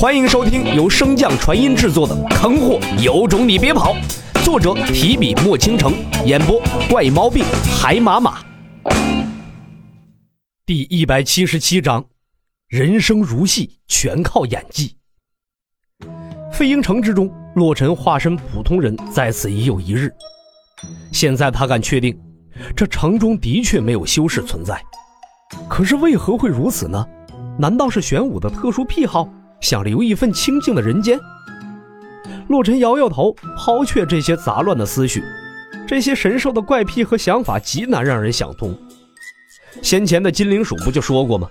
[0.00, 3.94] 欢迎收听由升降传音制作的《坑货有种你别跑》，
[4.42, 5.92] 作者提笔墨倾城，
[6.24, 6.58] 演播
[6.88, 7.44] 怪毛病
[7.78, 8.42] 海马马。
[10.64, 12.02] 第一百七十七章，
[12.68, 14.96] 人生如戏，全靠演技。
[16.50, 20.10] 飞鹰城之中，洛尘化身普通人，在此已有一日。
[21.12, 22.18] 现在他敢确定，
[22.74, 24.82] 这城中的确没有修士存在。
[25.68, 27.06] 可是为何会如此呢？
[27.58, 29.28] 难道是玄武的特殊癖好？
[29.60, 31.18] 想留一份清静的人间。
[32.48, 35.22] 洛尘摇摇头，抛却这些杂乱的思绪。
[35.86, 38.76] 这些神兽的怪癖和想法极难让人想通。
[39.82, 41.48] 先前的金灵鼠不就说过吗？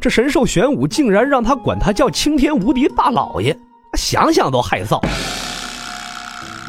[0.00, 3.56] 这神兽玄武竟然让他管他叫青天无敌大老爷，
[3.98, 4.98] 想想都害臊。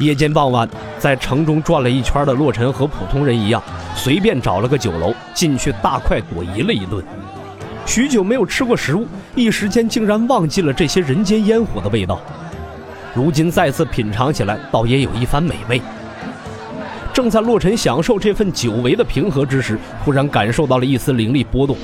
[0.00, 3.62] 夜间傍晚，在城中转了一圈的洛尘和普通人一样，
[3.94, 7.02] 随便找了个酒楼进去大快朵颐了一顿。
[7.84, 12.20] 许久没有吃过食物，一时间竟然忘记了这些人间烟火的味道。
[13.14, 15.80] 如今再次品尝起来，倒也有一番美味。
[17.12, 21.76] 正在洛尘享受这份久违的平和之时，忽然感受到了一丝灵力波动。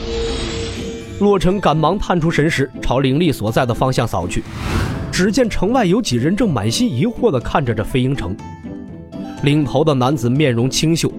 [1.21, 4.43] 洛尘赶忙探出神识，朝灵力所在的方向扫去。
[5.13, 8.35] 只见城外有几人正满心疑惑地看着这飞鹰城。
[9.43, 11.13] 领头的男子面容清秀，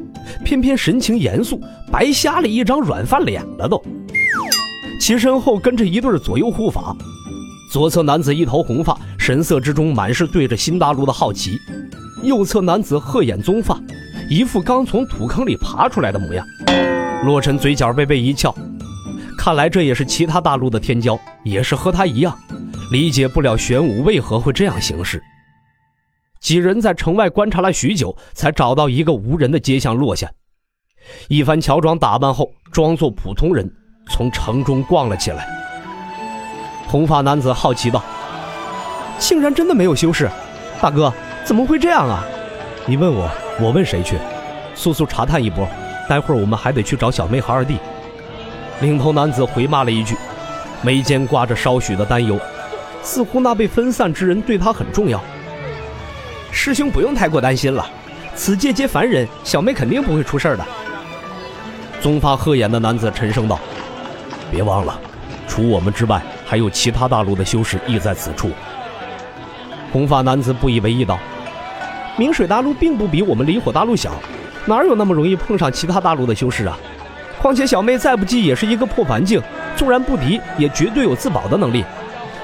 [0.44, 3.84] 偏偏神情严肃，白瞎了一张软饭脸了都。
[5.00, 6.96] 其身后跟着一对左右护法，
[7.72, 11.54] 左侧男子一头红发，神色之中满是对着新大陆的好奇；
[12.22, 13.80] 右侧男子鹤眼棕发，
[14.30, 16.46] 一副刚从土坑里爬出来的模样。
[17.24, 18.54] 洛尘嘴角微微一翘，
[19.38, 22.38] 看来这也是其他大陆的天骄，也是和他一样，
[22.92, 25.22] 理解不了玄武为何会这样行事。
[26.42, 30.30] 几人在城外观察了许久，才找到一个无人的街巷落下，
[31.30, 33.70] 一番乔装打扮后，装作普通人。
[34.10, 35.48] 从城中逛了起来。
[36.88, 38.04] 红发男子好奇道
[39.20, 40.30] ：“竟然真的没有修士，
[40.82, 41.14] 大哥
[41.46, 42.24] 怎么会这样啊？
[42.86, 43.30] 你问我，
[43.62, 44.18] 我问谁去？
[44.74, 45.68] 速速查探一波，
[46.10, 47.78] 待会儿我们还得去找小妹和二弟。”
[48.82, 50.16] 领头男子回骂了一句，
[50.82, 52.40] 眉间挂着稍许的担忧，
[53.04, 55.22] 似乎那被分散之人对他很重要。
[56.52, 57.86] 师兄不用太过担心了，
[58.36, 60.66] 此界皆凡人，小妹肯定不会出事的。
[62.02, 63.60] 棕发鹤眼的男子沉声道。
[64.52, 65.00] 别忘了，
[65.48, 68.50] 除我们之外，还有其他大陆的修士亦在此处。
[69.92, 71.18] 红发男子不以为意道
[72.18, 74.12] ：“明水大陆并不比我们离火大陆小，
[74.66, 76.78] 哪有那么容易碰上其他大陆的修士啊？
[77.42, 79.42] 况且小妹再不济也是一个破凡境，
[79.76, 81.84] 纵然不敌，也绝对有自保的能力。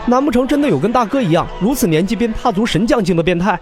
[0.06, 3.60] 难不成真的有跟大哥一样如此年纪便踏足神将境的变态？”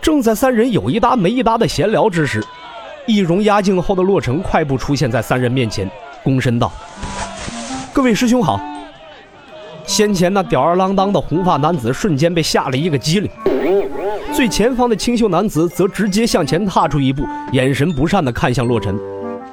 [0.00, 2.42] 正在三人有一搭没一搭的闲聊之时，
[3.06, 5.90] 易容压境后的洛尘快步出现在三人面前。
[6.24, 6.72] 躬身道
[7.92, 8.60] ：“各位师兄好。”
[9.86, 13.30] 先前那吊儿郎当的红发男子瞬间被吓了一个机灵，
[14.32, 18.96] 最前方的清秀男子则直接向前踏出一步，眼神不善地看向洛尘。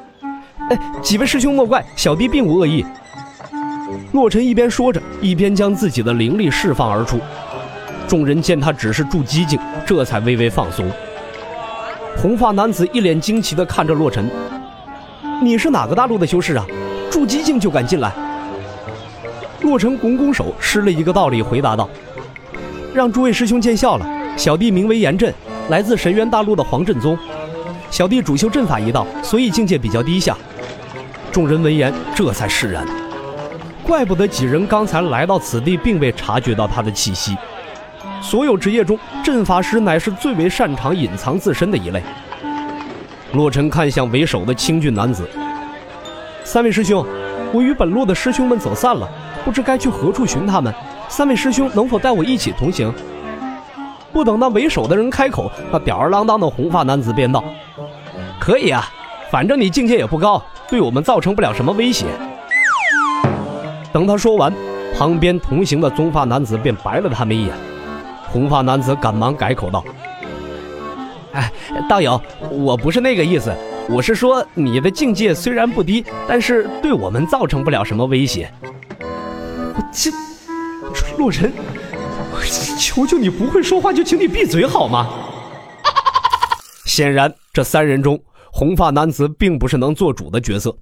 [0.70, 2.86] “哎，几位师兄莫怪，小弟并无恶意。”
[4.14, 7.20] 洛尘一边说着，一边将自己的灵力释放而出。
[8.08, 10.86] 众人见他只是助机境，这才微微放松。
[12.16, 14.30] 红发男子一脸惊奇地看着洛尘。
[15.42, 16.66] 你是哪个大陆的修士啊？
[17.12, 18.12] 筑基境就敢进来？
[19.62, 21.88] 洛尘拱拱手，施了一个道理，回答道
[22.94, 24.06] ：“让诸位师兄见笑了。
[24.36, 25.34] 小弟名为严震，
[25.70, 27.18] 来自神渊大陆的黄震宗。
[27.92, 30.36] 小弟主修阵法一道，所以境界比较低下。”
[31.32, 32.86] 众人闻言，这才释然。
[33.84, 37.38] 怪不得几人刚才来到此地，并未察觉到他的气息。
[38.22, 42.02] 所有职业中，阵法师乃是最为擅长隐藏自身的一类。
[43.34, 45.28] 洛尘看向为首的清俊男子
[46.46, 47.06] ：“三位师兄，
[47.52, 49.08] 我与本路的师兄们走散了，
[49.44, 50.74] 不知该去何处寻他们。
[51.10, 52.92] 三位师兄能否带我一起同行？”
[54.14, 57.44] 不等那为首的人开口，那吊儿郎当的红发男子便道
[58.40, 58.90] ：“可以啊，
[59.30, 62.06] 反正你境界也不高，对我们造成不了什么威胁。”
[63.92, 64.52] 等他说完，
[64.98, 67.54] 旁边同行的棕发男子便白了他们一眼。
[68.30, 69.84] 红发男子赶忙改口道。
[71.38, 71.54] 哎，
[71.88, 72.20] 道友，
[72.50, 73.56] 我不是那个意思，
[73.88, 78.52] 我是说你的境界虽然不低，但是对我们造成不了什么威胁。
[79.00, 80.10] 我这
[81.16, 81.54] 洛尘，
[82.80, 85.08] 求求你不会说话就请你闭嘴好吗？
[86.86, 88.20] 显然，这三人中，
[88.52, 90.76] 红发男子并不是能做主的角色。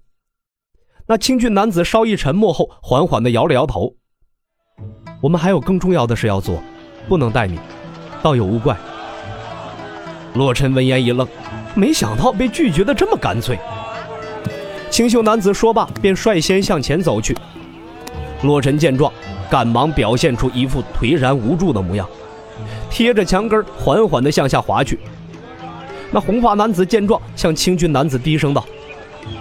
[1.06, 3.94] 那清俊男子稍一沉默后，缓缓地摇了摇头。
[5.20, 6.64] 我们还有更重要的事要做，
[7.10, 7.60] 不能带你，
[8.24, 8.78] 道友勿怪。
[10.36, 11.28] 洛尘闻言一愣，
[11.74, 13.58] 没想到被拒绝的这么干脆。
[14.90, 17.36] 清秀男子说罢，便率先向前走去。
[18.44, 19.12] 洛尘见状，
[19.50, 22.08] 赶忙表现出一副颓然无助的模样，
[22.90, 25.00] 贴着墙根缓缓地向下滑去。
[26.12, 28.64] 那红发男子见状，向青俊男子低声道：“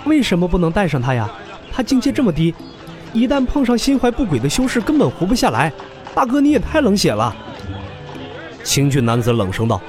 [0.06, 1.29] 为什么不能带上他呀？
[1.73, 2.55] 他境界这么低，
[3.12, 5.73] 一旦碰上心怀不轨的修士，根本活不下来。
[6.14, 7.35] 大哥，你也太冷血了。”
[8.64, 9.81] 青俊男子冷声道：“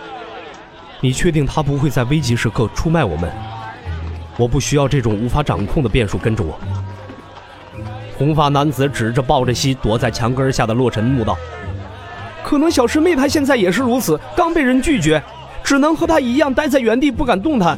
[1.02, 3.32] 你确定他不会在危急时刻出卖我们？
[4.38, 6.60] 我不需要这种无法掌控的变数跟着我。”
[8.18, 11.38] 红发男子指着抱着膝躲在墙根下的洛尘怒道
[12.44, 15.22] ：“可能小师妹她现在也是如此，刚被人拒绝，
[15.64, 17.78] 只能和她一样待在原地不敢动弹。”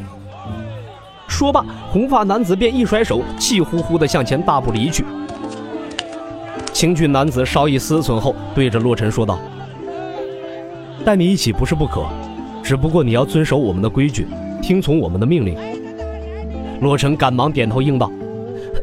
[1.28, 5.04] 说罢，红发男子便一甩手，气呼呼地向前大步离去。
[6.72, 9.40] 青俊男子稍一思忖后，对着洛尘说道
[11.04, 12.06] ：“带你一起不是不可，
[12.68, 14.28] 只不过你要遵守我们的规矩，
[14.62, 15.58] 听从我们的命令。”
[16.84, 18.12] 洛尘赶忙点头应道。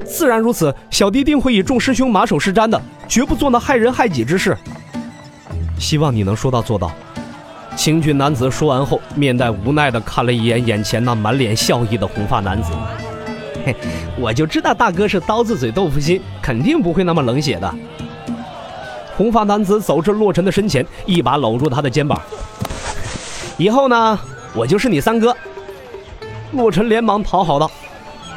[0.06, 4.56] 自然如此，小弟定会以众师兄马首是瞻的，绝不做那害人害己之事。
[5.78, 6.90] 希望你能说到做到。
[7.76, 12.72] 青俊男子说完后，面带无奈地看了一眼眼前那满脸笑意的红发男子。
[13.66, 13.76] 嘿，
[14.18, 17.74] 我就知道大哥是刀子嘴豆腐心，肯定不会那么冷血的。
[19.14, 22.18] 红发男子走至洛尘的身前，一把搂住他的肩膀。
[23.56, 24.18] 以后呢，
[24.54, 25.36] 我就是你三哥。
[26.52, 27.70] 洛尘连忙讨好道：“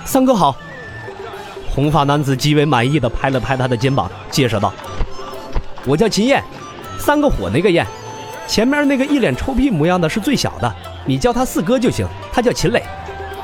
[0.06, 0.56] 三哥好。”
[1.70, 4.74] 红发男子极为满意的拍了拍他的肩膀，介绍道
[5.86, 6.44] ：“我叫秦燕，
[6.98, 7.86] 三个火那个燕，
[8.48, 10.76] 前面那个一脸臭屁模样的是最小的，
[11.06, 12.08] 你叫他四哥就行。
[12.32, 12.84] 他叫秦磊，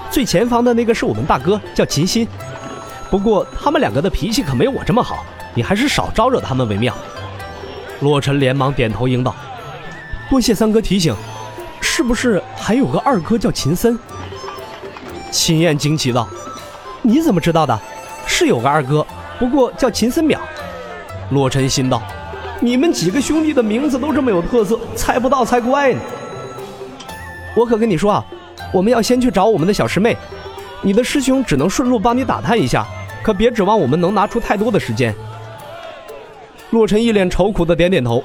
[0.10, 2.28] 最前方的那个是我们大哥，叫秦心。
[3.12, 5.24] 不过他们两个的脾气可没我这么好，
[5.54, 6.96] 你还是少招惹他们为妙。”
[8.02, 9.36] 洛尘连忙点头应道
[10.30, 11.16] ：“多谢三哥提醒，
[11.96, 14.00] 是不是还有个二哥叫秦森？”
[15.30, 16.28] 秦燕惊奇道
[17.04, 17.80] ：“你怎么知道的？”
[18.26, 19.06] 是有个二哥，
[19.38, 20.40] 不过叫秦森淼。
[21.30, 22.02] 洛尘心道
[22.60, 26.02] ：“你们几个兄弟的名字都这么有特色，猜不到才怪呢。”
[27.56, 28.26] 我可跟你说啊，
[28.74, 30.18] 我们要先去找我们的小师妹，
[30.82, 32.88] 你的师兄只能顺路帮你打探一下，
[33.22, 35.14] 可别指望我们能拿出太多的时间。
[36.72, 38.24] 洛尘一脸愁苦的点点头：“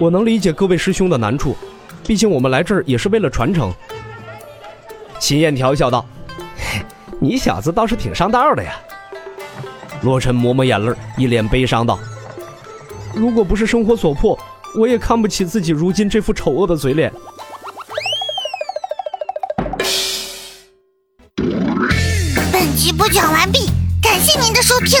[0.00, 1.56] 我能理解各位师兄的难处，
[2.06, 3.72] 毕竟我们来这儿也是为了传承。”
[5.18, 6.04] 秦燕调笑道
[7.18, 8.74] ：“你小子倒是挺上道的呀。”
[10.02, 11.98] 洛尘抹抹眼泪，一脸悲伤道
[13.14, 14.38] ：“如果不是生活所迫，
[14.78, 17.10] 我也看不起自己如今这副丑恶的嘴脸。”
[22.52, 23.70] 本集播讲完毕，
[24.02, 25.00] 感谢您的收听。